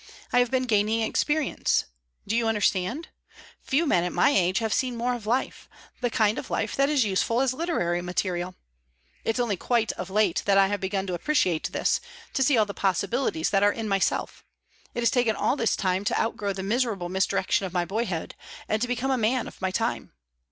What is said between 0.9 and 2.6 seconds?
experience. Do you